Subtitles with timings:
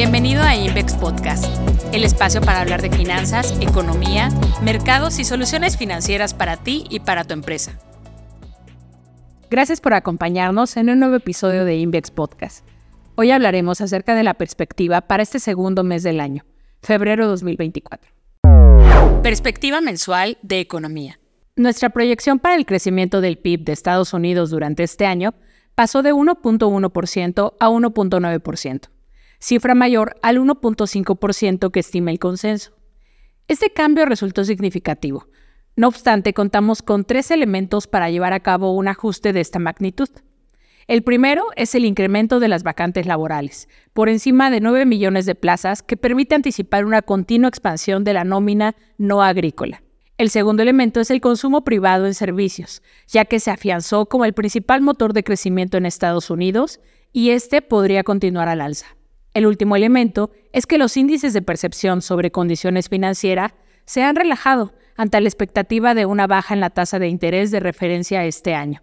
[0.00, 1.44] Bienvenido a Invex Podcast,
[1.92, 4.30] el espacio para hablar de finanzas, economía,
[4.62, 7.78] mercados y soluciones financieras para ti y para tu empresa.
[9.50, 12.66] Gracias por acompañarnos en un nuevo episodio de Invex Podcast.
[13.14, 16.46] Hoy hablaremos acerca de la perspectiva para este segundo mes del año,
[16.80, 18.10] febrero 2024.
[19.22, 21.20] Perspectiva mensual de economía.
[21.56, 25.34] Nuestra proyección para el crecimiento del PIB de Estados Unidos durante este año
[25.74, 28.88] pasó de 1.1% a 1.9%,
[29.40, 32.72] cifra mayor al 1.5% que estima el consenso.
[33.48, 35.26] Este cambio resultó significativo.
[35.74, 40.08] No obstante, contamos con tres elementos para llevar a cabo un ajuste de esta magnitud.
[40.86, 45.34] El primero es el incremento de las vacantes laborales, por encima de 9 millones de
[45.34, 49.82] plazas, que permite anticipar una continua expansión de la nómina no agrícola.
[50.18, 54.34] El segundo elemento es el consumo privado en servicios, ya que se afianzó como el
[54.34, 56.80] principal motor de crecimiento en Estados Unidos
[57.12, 58.96] y este podría continuar al alza.
[59.32, 63.52] El último elemento es que los índices de percepción sobre condiciones financieras
[63.84, 67.60] se han relajado ante la expectativa de una baja en la tasa de interés de
[67.60, 68.82] referencia este año.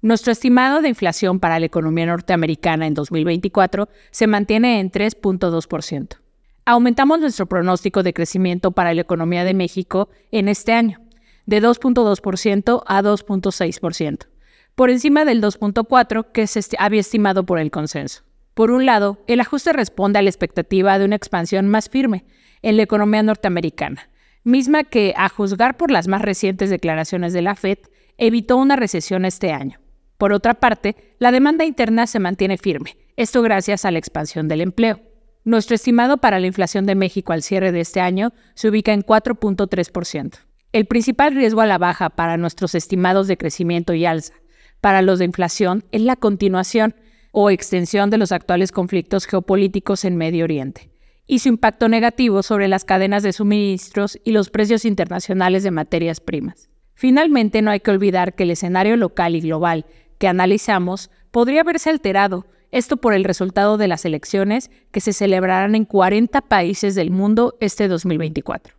[0.00, 6.18] Nuestro estimado de inflación para la economía norteamericana en 2024 se mantiene en 3.2%.
[6.64, 11.00] Aumentamos nuestro pronóstico de crecimiento para la economía de México en este año,
[11.46, 14.26] de 2.2% a 2.6%,
[14.74, 18.27] por encima del 2.4% que se había estimado por el consenso.
[18.58, 22.24] Por un lado, el ajuste responde a la expectativa de una expansión más firme
[22.60, 24.10] en la economía norteamericana,
[24.42, 27.78] misma que, a juzgar por las más recientes declaraciones de la Fed,
[28.16, 29.78] evitó una recesión este año.
[30.16, 34.62] Por otra parte, la demanda interna se mantiene firme, esto gracias a la expansión del
[34.62, 35.02] empleo.
[35.44, 39.04] Nuestro estimado para la inflación de México al cierre de este año se ubica en
[39.04, 40.32] 4.3%.
[40.72, 44.34] El principal riesgo a la baja para nuestros estimados de crecimiento y alza
[44.80, 46.96] para los de inflación es la continuación
[47.40, 50.90] o extensión de los actuales conflictos geopolíticos en Medio Oriente
[51.24, 56.18] y su impacto negativo sobre las cadenas de suministros y los precios internacionales de materias
[56.18, 56.68] primas.
[56.94, 59.86] Finalmente, no hay que olvidar que el escenario local y global
[60.18, 65.76] que analizamos podría verse alterado, esto por el resultado de las elecciones que se celebrarán
[65.76, 68.74] en 40 países del mundo este 2024.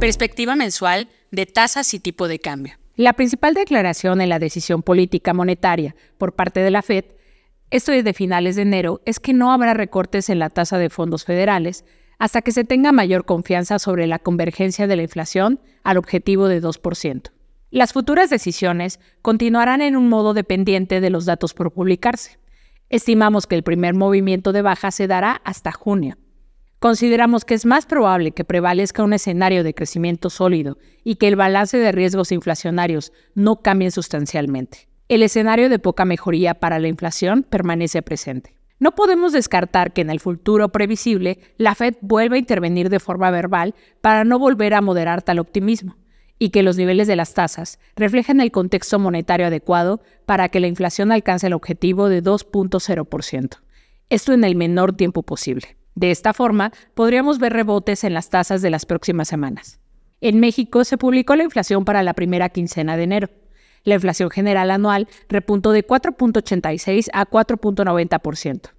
[0.00, 2.74] Perspectiva mensual de tasas y tipo de cambio.
[2.96, 7.04] La principal declaración en la decisión política monetaria por parte de la Fed,
[7.74, 11.24] esto desde finales de enero, es que no habrá recortes en la tasa de fondos
[11.24, 11.84] federales
[12.20, 16.62] hasta que se tenga mayor confianza sobre la convergencia de la inflación al objetivo de
[16.62, 17.32] 2%.
[17.72, 22.38] Las futuras decisiones continuarán en un modo dependiente de los datos por publicarse.
[22.90, 26.16] Estimamos que el primer movimiento de baja se dará hasta junio.
[26.78, 31.34] Consideramos que es más probable que prevalezca un escenario de crecimiento sólido y que el
[31.34, 34.93] balance de riesgos inflacionarios no cambie sustancialmente.
[35.14, 38.56] El escenario de poca mejoría para la inflación permanece presente.
[38.80, 43.30] No podemos descartar que en el futuro previsible la Fed vuelva a intervenir de forma
[43.30, 45.96] verbal para no volver a moderar tal optimismo
[46.40, 50.66] y que los niveles de las tasas reflejen el contexto monetario adecuado para que la
[50.66, 53.60] inflación alcance el objetivo de 2.0%.
[54.10, 55.76] Esto en el menor tiempo posible.
[55.94, 59.78] De esta forma, podríamos ver rebotes en las tasas de las próximas semanas.
[60.20, 63.30] En México se publicó la inflación para la primera quincena de enero.
[63.84, 68.70] La inflación general anual repuntó de 4.86 a 4.90%.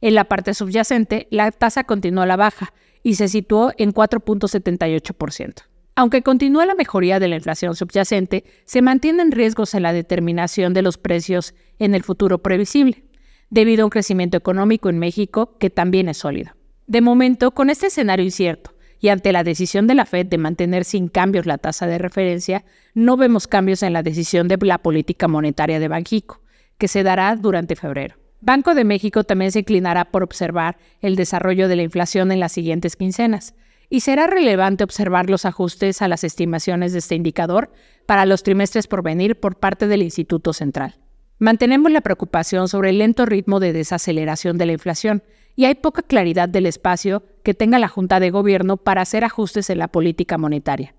[0.00, 2.72] En la parte subyacente, la tasa continuó a la baja
[3.02, 5.62] y se situó en 4.78%.
[5.96, 10.82] Aunque continúa la mejoría de la inflación subyacente, se mantienen riesgos en la determinación de
[10.82, 13.04] los precios en el futuro previsible,
[13.50, 16.52] debido a un crecimiento económico en México que también es sólido.
[16.86, 18.73] De momento, con este escenario incierto
[19.04, 22.64] y ante la decisión de la Fed de mantener sin cambios la tasa de referencia,
[22.94, 26.40] no vemos cambios en la decisión de la política monetaria de Banjico,
[26.78, 28.14] que se dará durante febrero.
[28.40, 32.52] Banco de México también se inclinará por observar el desarrollo de la inflación en las
[32.52, 33.54] siguientes quincenas,
[33.90, 37.72] y será relevante observar los ajustes a las estimaciones de este indicador
[38.06, 40.94] para los trimestres por venir por parte del Instituto Central.
[41.38, 45.22] Mantenemos la preocupación sobre el lento ritmo de desaceleración de la inflación
[45.56, 49.70] y hay poca claridad del espacio que tenga la Junta de Gobierno para hacer ajustes
[49.70, 50.94] en la política monetaria.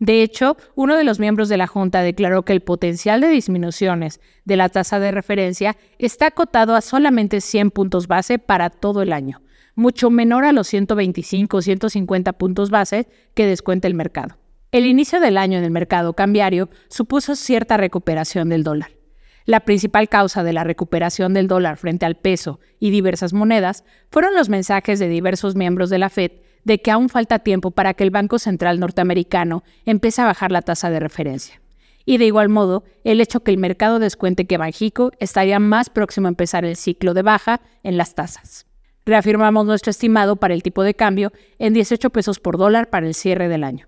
[0.00, 4.20] De hecho, uno de los miembros de la Junta declaró que el potencial de disminuciones
[4.46, 9.12] de la tasa de referencia está acotado a solamente 100 puntos base para todo el
[9.12, 9.42] año,
[9.74, 14.38] mucho menor a los 125 o 150 puntos base que descuenta el mercado.
[14.72, 18.99] El inicio del año en el mercado cambiario supuso cierta recuperación del dólar.
[19.46, 24.34] La principal causa de la recuperación del dólar frente al peso y diversas monedas fueron
[24.34, 26.32] los mensajes de diversos miembros de la Fed
[26.64, 30.62] de que aún falta tiempo para que el Banco Central norteamericano empiece a bajar la
[30.62, 31.60] tasa de referencia.
[32.04, 36.26] Y de igual modo, el hecho que el mercado descuente que Banjico estaría más próximo
[36.26, 38.66] a empezar el ciclo de baja en las tasas.
[39.06, 43.14] Reafirmamos nuestro estimado para el tipo de cambio en 18 pesos por dólar para el
[43.14, 43.86] cierre del año.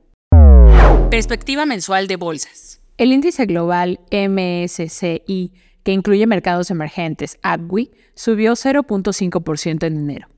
[1.10, 2.81] Perspectiva mensual de bolsas.
[2.98, 5.52] El índice global MSCI,
[5.82, 10.28] que incluye mercados emergentes, AGWI, subió 0.5% en enero.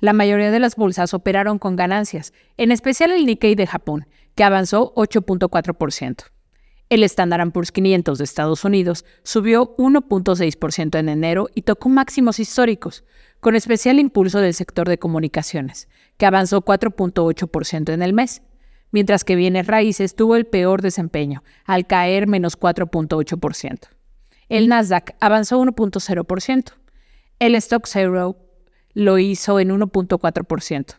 [0.00, 4.44] La mayoría de las bolsas operaron con ganancias, en especial el Nikkei de Japón, que
[4.44, 6.24] avanzó 8.4%.
[6.90, 13.04] El Standard Poor's 500 de Estados Unidos subió 1.6% en enero y tocó máximos históricos,
[13.40, 18.42] con especial impulso del sector de comunicaciones, que avanzó 4.8% en el mes,
[18.90, 23.88] mientras que bienes raíces tuvo el peor desempeño, al caer menos 4.8%.
[24.48, 26.72] El Nasdaq avanzó 1.0%.
[27.38, 28.36] El Stock Zero
[28.92, 30.94] lo hizo en 1.4%.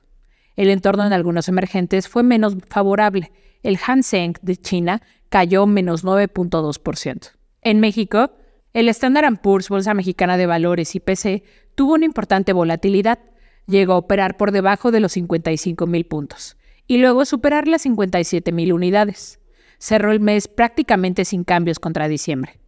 [0.55, 3.31] El entorno en algunos emergentes fue menos favorable.
[3.63, 7.31] El Seng de China cayó menos 9.2%.
[7.61, 8.31] En México,
[8.73, 11.43] el Standard Poor's, Bolsa Mexicana de Valores IPC,
[11.75, 13.19] tuvo una importante volatilidad.
[13.67, 18.51] Llegó a operar por debajo de los 55 mil puntos y luego superar las 57
[18.51, 19.39] mil unidades.
[19.79, 22.59] Cerró el mes prácticamente sin cambios contra diciembre.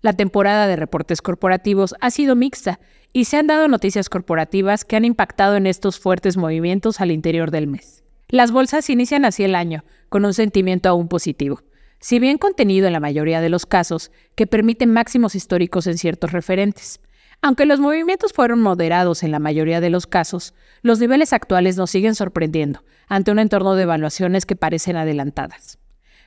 [0.00, 2.78] La temporada de reportes corporativos ha sido mixta
[3.12, 7.50] y se han dado noticias corporativas que han impactado en estos fuertes movimientos al interior
[7.50, 8.04] del mes.
[8.28, 11.62] Las bolsas inician así el año, con un sentimiento aún positivo,
[12.00, 16.32] si bien contenido en la mayoría de los casos, que permite máximos históricos en ciertos
[16.32, 17.00] referentes.
[17.40, 21.90] Aunque los movimientos fueron moderados en la mayoría de los casos, los niveles actuales nos
[21.90, 25.78] siguen sorprendiendo ante un entorno de evaluaciones que parecen adelantadas.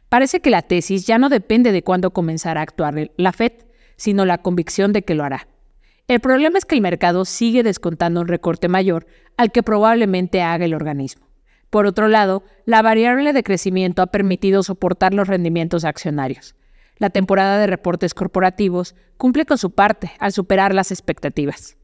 [0.07, 3.51] Parece que la tesis ya no depende de cuándo comenzará a actuar la Fed,
[3.97, 5.47] sino la convicción de que lo hará.
[6.07, 9.05] El problema es que el mercado sigue descontando un recorte mayor
[9.37, 11.27] al que probablemente haga el organismo.
[11.69, 16.55] Por otro lado, la variable de crecimiento ha permitido soportar los rendimientos accionarios.
[17.01, 21.75] La temporada de reportes corporativos cumple con su parte al superar las expectativas.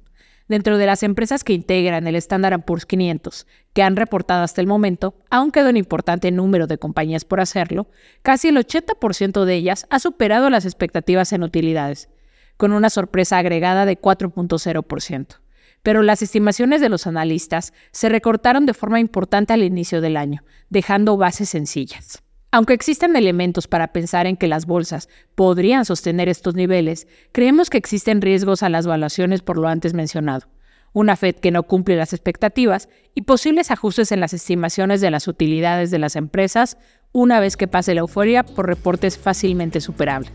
[0.48, 4.68] Dentro de las empresas que integran el Standard Poor's 500, que han reportado hasta el
[4.68, 7.90] momento, aún queda un importante número de compañías por hacerlo,
[8.22, 12.10] casi el 80% de ellas ha superado las expectativas en utilidades,
[12.56, 15.40] con una sorpresa agregada de 4.0%.
[15.81, 20.44] Pero las estimaciones de los analistas se recortaron de forma importante al inicio del año,
[20.69, 22.22] dejando bases sencillas.
[22.52, 27.78] Aunque existen elementos para pensar en que las bolsas podrían sostener estos niveles, creemos que
[27.78, 30.48] existen riesgos a las valuaciones por lo antes mencionado.
[30.94, 35.28] Una Fed que no cumple las expectativas y posibles ajustes en las estimaciones de las
[35.28, 36.78] utilidades de las empresas
[37.12, 40.32] una vez que pase la euforia por reportes fácilmente superables.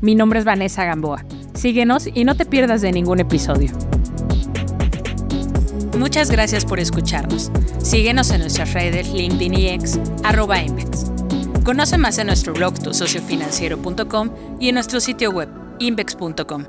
[0.00, 1.24] Mi nombre es Vanessa Gamboa.
[1.54, 3.70] Síguenos y no te pierdas de ningún episodio.
[5.96, 7.52] Muchas gracias por escucharnos.
[7.78, 10.60] Síguenos en nuestras redes LinkedIn y X, arroba
[11.64, 15.48] Conoce más en nuestro blog tusociofinanciero.com y en nuestro sitio web
[15.78, 16.64] invex.com.